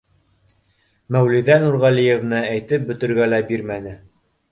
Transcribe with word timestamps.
Мәүлиҙә 1.15 1.57
Нурғәлиевна 1.63 2.39
әйтеп 2.55 2.87
бөтөргә 2.89 3.29
лә 3.35 3.41
бирмәне: 3.53 3.93